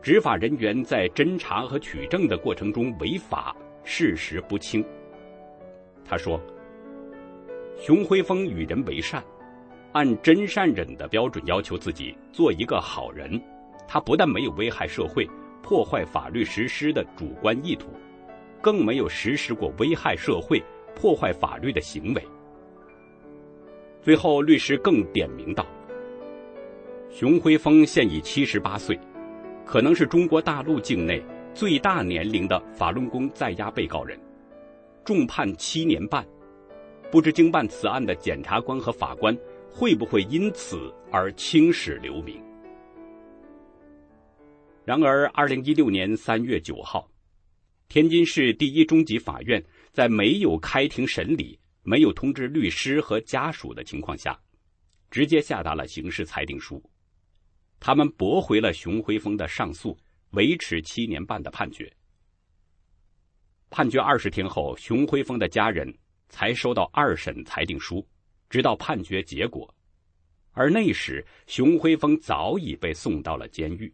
[0.00, 3.54] 执法人员在侦查和取证的过程中违法，
[3.84, 4.82] 事实不清。
[6.02, 6.40] 他说
[7.76, 9.22] ：“熊辉峰与人为善，
[9.92, 13.38] 按真善忍的标准要求自己做一个好人。”
[13.86, 15.28] 他不但没有危害社会、
[15.62, 17.88] 破坏法律实施的主观意图，
[18.60, 20.62] 更没有实施过危害社会、
[20.94, 22.22] 破坏法律的行为。
[24.02, 25.64] 最后，律师更点名道
[27.08, 28.98] ：“熊辉峰现已七十八岁，
[29.64, 31.22] 可能是中国大陆境内
[31.54, 34.18] 最大年龄的法轮功在押被告人，
[35.04, 36.26] 重判七年半。
[37.10, 39.36] 不知经办此案的检察官和法官
[39.70, 42.42] 会不会因此而青史留名？”
[44.84, 47.08] 然而，二零一六年三月九号，
[47.88, 54.36] 天津市第一中级法院在没有开庭审理、没有通知律师和家属的情况下，
[55.08, 56.82] 直接下达了刑事裁定书。
[57.78, 59.96] 他们驳回了熊辉峰的上诉，
[60.30, 61.90] 维持七年半的判决。
[63.70, 65.96] 判决二十天后，熊辉峰的家人
[66.28, 68.04] 才收到二审裁定书，
[68.50, 69.72] 直到判决结果。
[70.50, 73.92] 而那时，熊辉峰早已被送到了监狱。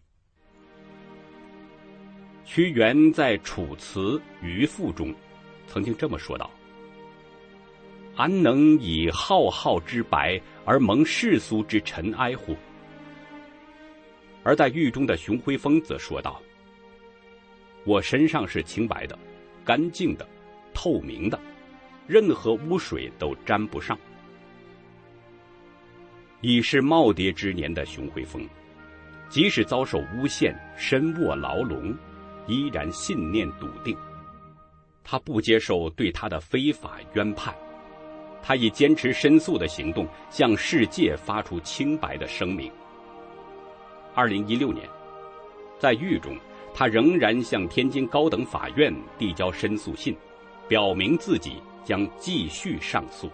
[2.48, 5.14] 屈原在《楚辞渔赋》中，
[5.66, 6.50] 曾经这么说道
[8.16, 12.56] ：“安能以浩浩之白而蒙世俗之尘埃乎？”
[14.42, 16.40] 而在狱中的熊辉峰则说道
[17.84, 19.16] ：“我身上是清白的、
[19.62, 20.26] 干净的、
[20.72, 21.38] 透明的，
[22.06, 23.96] 任何污水都沾不上。”
[26.40, 28.48] 已是耄耋之年的熊辉峰，
[29.28, 31.94] 即使遭受诬陷、身卧牢笼。
[32.48, 33.96] 依然信念笃定，
[35.04, 37.54] 他不接受对他的非法冤判，
[38.42, 42.72] 他以坚持申诉的行动向世界发出清白的声明。
[44.14, 44.88] 二零一六年，
[45.78, 46.36] 在狱中，
[46.74, 50.16] 他仍然向天津高等法院递交申诉信，
[50.66, 53.30] 表明自己将继续上诉。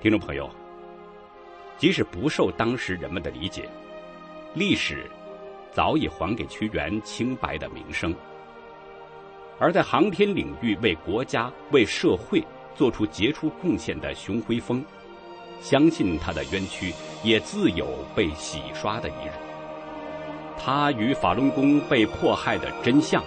[0.00, 0.50] 听众朋友，
[1.76, 3.68] 即使不受当时人们的理解，
[4.54, 5.04] 历史。
[5.76, 8.14] 早已还给屈原清白的名声，
[9.58, 12.42] 而在航天领域为国家、为社会
[12.74, 14.82] 做出杰出贡献的熊辉峰，
[15.60, 19.32] 相信他的冤屈也自有被洗刷的一日。
[20.56, 23.22] 他与法轮功被迫害的真相，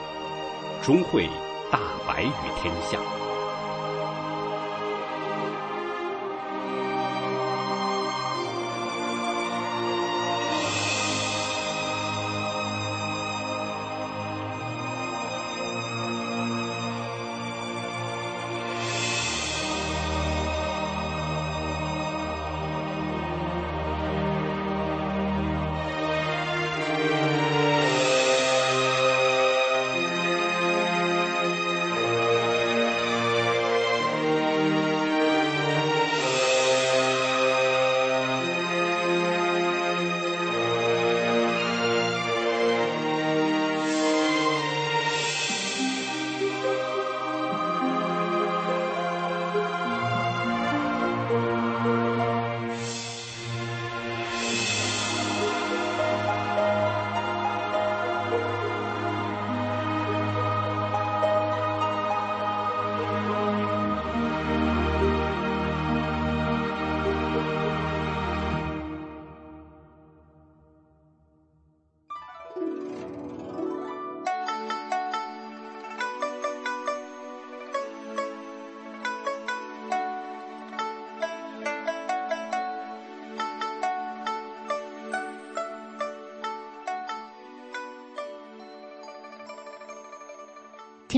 [0.81, 1.27] 终会
[1.71, 2.97] 大白于天下。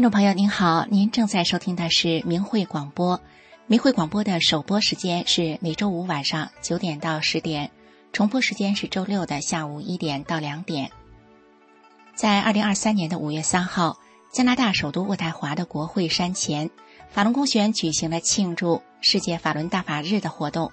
[0.01, 3.21] 听众朋友您好，您正在收听的是明慧广播。
[3.67, 7.69] 明慧广播的首播时间是每周五晚上九点到十点，
[8.11, 10.89] 重播时间是周六的下午一点到两点。
[12.15, 13.99] 在二零二三年的五月三号，
[14.33, 16.71] 加拿大首都渥太华的国会山前，
[17.11, 20.71] 法轮功学员举行了庆祝世界法轮大法日的活动，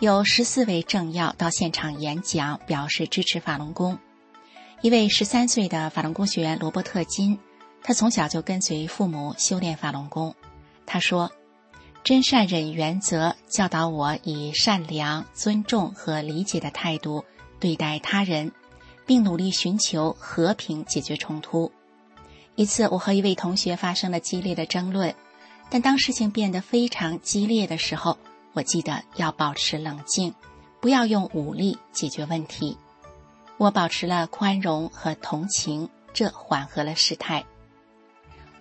[0.00, 3.96] 有十四位政要到现场演讲，表示支持法轮功。
[4.80, 7.38] 一位十三岁的法轮功学员罗伯特金。
[7.86, 10.34] 他从小就跟随父母修炼法轮功。
[10.84, 11.30] 他说
[12.02, 17.24] ：“真善忍原则教导我以善良、尊重和理解的态度
[17.60, 18.50] 对待他人，
[19.06, 21.70] 并努力寻求和平解决冲突。”
[22.56, 25.14] 一次，我和一位同学发生了激烈的争论，
[25.70, 28.18] 但当事情变得非常激烈的时候，
[28.52, 30.34] 我记得要保持冷静，
[30.80, 32.76] 不要用武力解决问题。
[33.58, 37.44] 我保持了宽容和同情，这缓和了事态。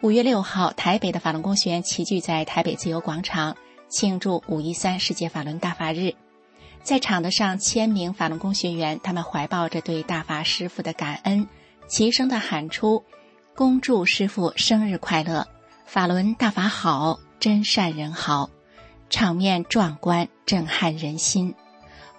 [0.06, 3.58] 五月六号，台北的法轮功学员齐聚在台北自由广场，
[3.90, 6.14] 庆祝五一三世界法轮大法日。
[6.84, 11.48] 在场的上千名法轮功学员，他们怀抱着对大法师父的感恩，
[11.88, 13.04] 齐声的喊出
[13.58, 15.48] ：“恭祝师父生日快乐！
[15.88, 18.52] 法轮大法好，真善人好！”
[19.10, 21.56] 场面壮观，震撼人心。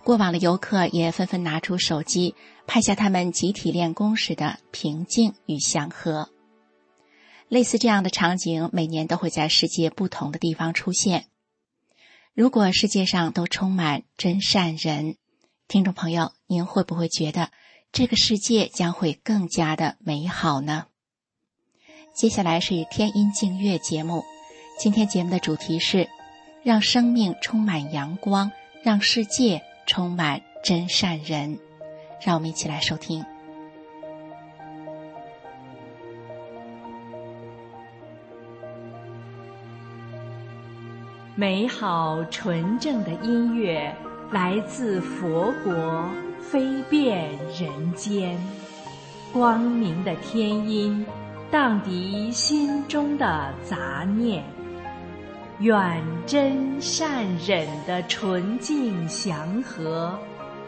[0.02, 2.34] 过往的游客也纷纷拿出手机，
[2.66, 6.28] 拍下他们集体练功时的平静与祥和。
[7.48, 11.26] 类似这样的场景，每年都会在世界不同的地方出现。
[12.34, 15.16] 如果世界上都充满真善人，
[15.68, 17.50] 听众朋友，您会不会觉得
[17.92, 20.86] 这个世界将会更加的美好呢？
[22.14, 24.24] 接下来是天音静月节目，
[24.78, 26.08] 今天节目的主题是
[26.62, 28.50] 让生命充满阳光，
[28.82, 31.58] 让世界充满真善人。
[32.22, 33.24] 让我们一起来收听。
[41.38, 43.94] 美好纯正的音乐
[44.30, 46.08] 来自佛国，
[46.40, 47.28] 飞遍
[47.60, 48.38] 人间。
[49.34, 51.04] 光明的天音，
[51.50, 54.42] 荡涤心中的杂念。
[55.58, 60.18] 远真善忍的纯净祥和，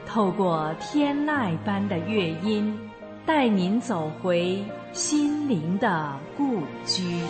[0.07, 2.79] 透过天籁般的乐音，
[3.25, 4.62] 带您走回
[4.93, 7.23] 心灵的故居。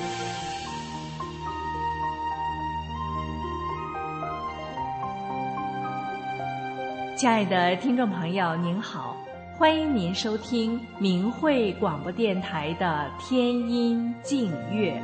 [7.18, 9.16] 亲爱的听众朋友，您好，
[9.56, 14.96] 欢迎您收听明慧广播电台的天音静月。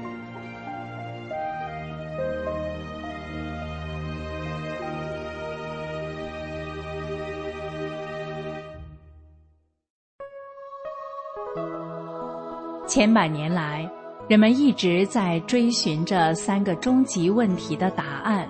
[12.86, 13.90] 千百年来，
[14.28, 18.48] 人们一直在追寻着三个终极问题的答案：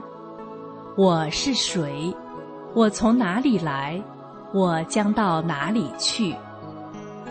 [0.99, 2.15] 我是谁？
[2.75, 4.03] 我从哪里来？
[4.53, 6.35] 我将到哪里去？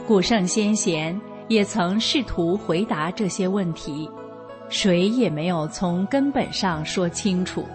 [0.08, 1.20] 古圣先贤
[1.50, 4.10] 也曾试图回答这些问题，
[4.70, 7.68] 谁也没有从根本上说清楚。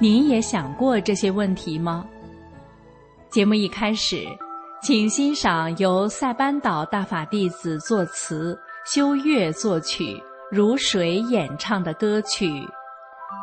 [0.00, 2.04] 您也想过这些问题吗？
[3.30, 4.26] 节目一开始，
[4.82, 10.20] 请欣赏由塞班岛大法弟子作词、修乐作曲、
[10.50, 12.48] 如水演唱的歌曲《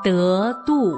[0.03, 0.95] 得度》。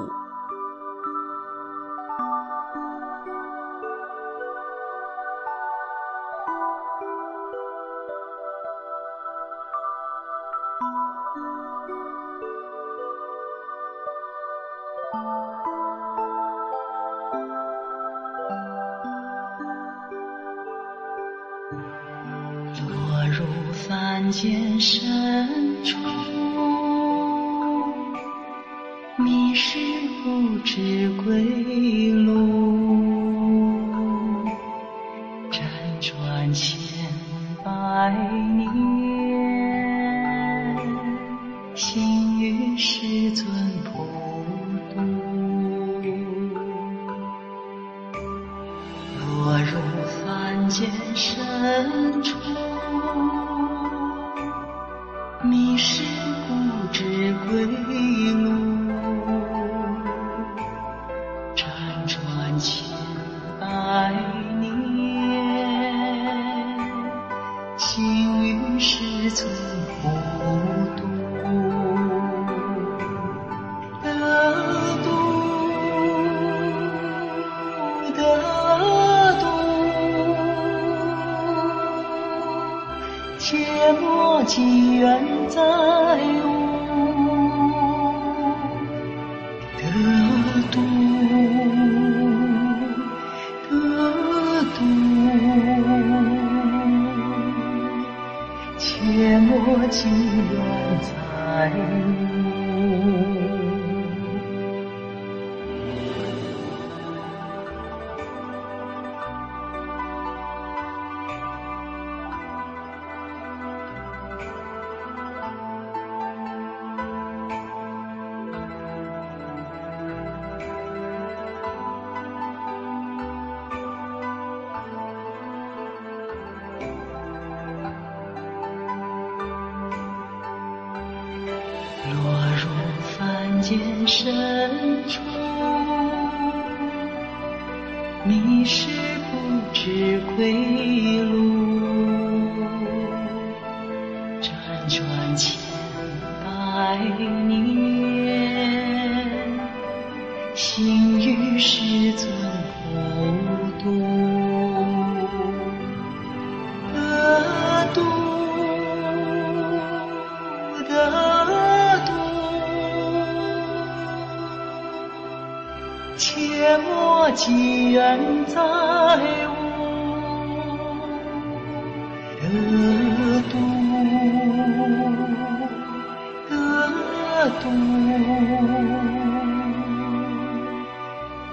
[177.60, 177.68] 度，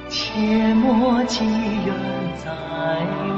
[0.09, 1.45] 切莫机
[1.85, 1.95] 缘
[2.43, 3.30] 在。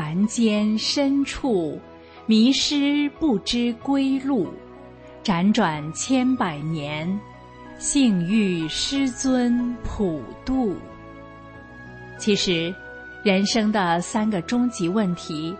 [0.00, 1.78] 凡间深处，
[2.24, 4.48] 迷失不知归路，
[5.22, 7.20] 辗转千百年，
[7.76, 10.74] 幸遇师尊普度。
[12.16, 12.74] 其实，
[13.22, 15.54] 人生的三个终极问题，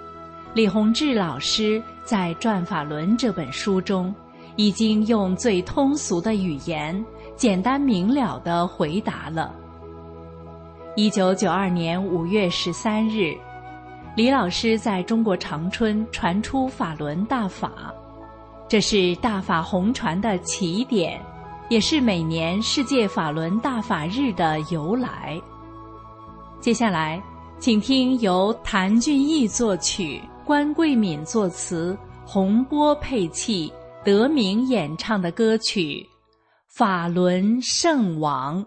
[0.55, 4.15] 李洪志老师在《转法轮》这本书中，
[4.57, 7.05] 已经用最通俗的语言，
[7.37, 9.55] 简单明了地回答了。
[10.97, 13.37] 一九九二年五月十三日，
[14.17, 17.95] 李老师在中国长春传出法轮大法，
[18.69, 21.21] 这是大法红传的起点，
[21.69, 25.41] 也是每年世界法轮大法日的由来。
[26.61, 27.23] 接下来，
[27.61, 31.97] 请听由谭俊逸作曲、关桂敏作词、
[32.27, 33.73] 洪波配器、
[34.05, 36.05] 德明演唱的歌曲
[36.67, 38.63] 《法轮圣王》。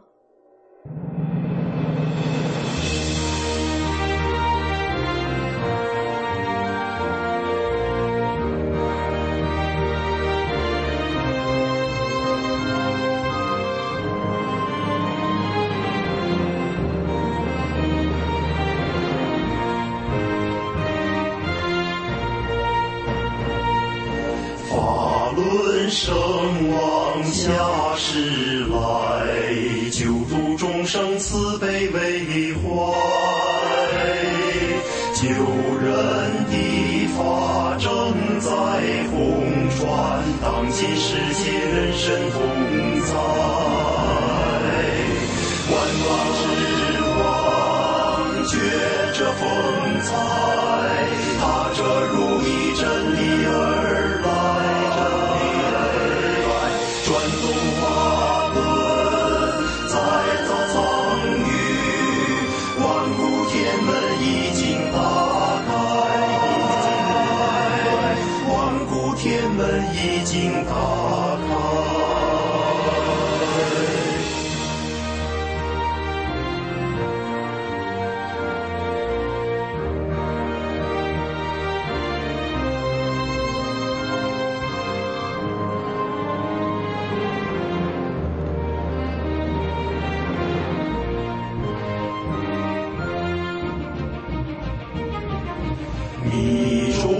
[96.25, 97.11] 迷中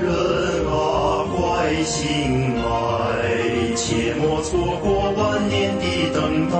[0.00, 0.06] 人
[0.68, 2.62] 啊快醒来
[3.74, 5.84] 切莫错过万年的
[6.14, 6.56] 等待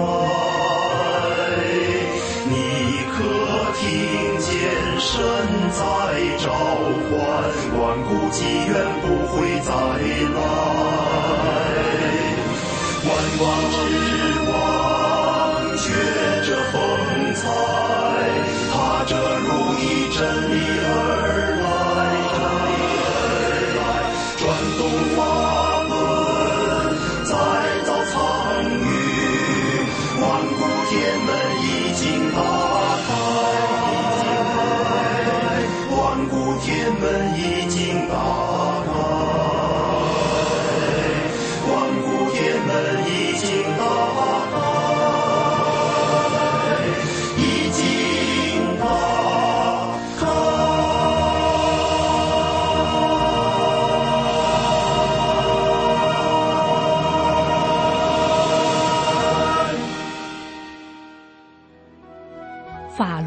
[2.48, 2.53] 你
[3.12, 3.14] 可
[3.78, 3.80] 听
[4.40, 4.50] 见
[4.98, 5.11] 神
[5.70, 5.80] 在
[6.38, 6.50] 召
[7.09, 7.12] 唤
[7.78, 8.72] 万古机缘
[9.03, 10.40] 不会再来
[13.05, 13.76] 万王之
[14.50, 14.53] 王
[15.78, 15.84] 决
[16.46, 16.74] 着风
[17.34, 17.40] 采
[18.72, 18.74] 踏
[19.05, 19.48] 着如
[19.78, 19.82] 意
[20.12, 20.53] 真理
[20.84, 21.11] 而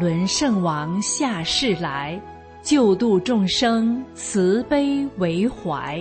[0.06, 2.16] 轮圣王下世来，
[2.62, 6.00] 救度众生，慈悲为怀。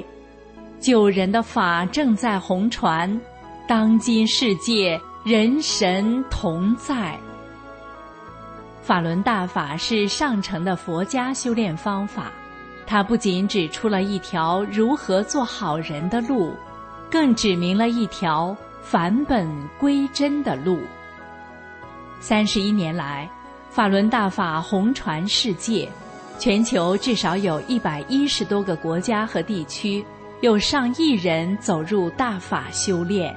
[0.80, 3.20] 救人的法正在红传，
[3.68, 7.18] 当今世界人神同在。
[8.84, 12.32] 法轮大法是上乘的佛家修炼方法，
[12.86, 16.54] 它不仅指出了一条如何做好人的路，
[17.10, 19.50] 更指明了一条返本
[19.80, 20.78] 归真的路。
[22.20, 23.28] 三十一年来，
[23.76, 25.86] 法轮大法红传世界，
[26.40, 30.02] 全球至少有一百一十多个国家和地区，
[30.40, 33.36] 有上亿人走入大法修炼。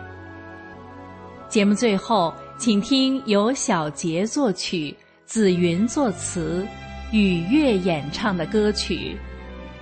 [1.49, 6.65] 节目最后，请听由小杰作曲、紫云作词、
[7.11, 9.17] 雨月演唱的歌曲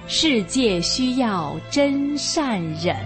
[0.11, 2.97] 《世界需要真善忍》。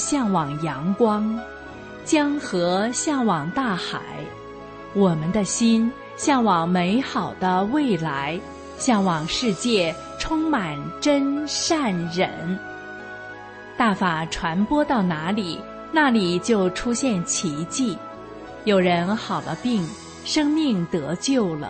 [0.00, 1.38] 向往阳光，
[2.06, 4.00] 江河向往大海，
[4.94, 8.40] 我们的心向往美好的未来，
[8.78, 12.58] 向往世界充满真善忍。
[13.76, 15.60] 大法传播到哪里，
[15.92, 17.96] 那里就出现奇迹。
[18.64, 19.86] 有人好了病，
[20.24, 21.68] 生命得救了；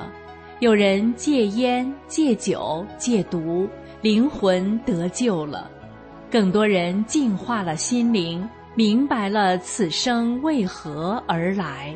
[0.60, 3.68] 有人戒烟、戒酒、戒毒，
[4.00, 5.68] 灵魂得救了。
[6.30, 11.94] 更多人净化了心灵，明白了此生为何而来。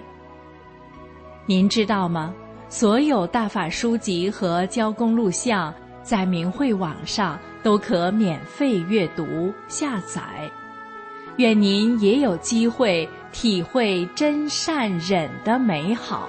[1.47, 2.35] 您知道吗？
[2.68, 5.72] 所有大法书籍和教工录像
[6.03, 10.51] 在明慧网上都可免费阅读下载。
[11.37, 16.28] 愿您也有机会体会真善忍的美好。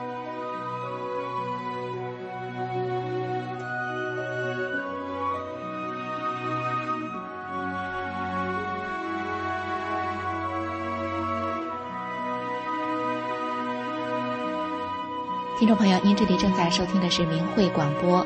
[15.61, 18.25] 听众朋友，您这里正在收听的是明慧广播。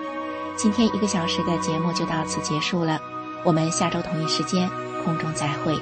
[0.56, 2.98] 今天一个小时的节目就到此结束了，
[3.44, 4.70] 我们下周同一时间
[5.04, 5.78] 空中再会。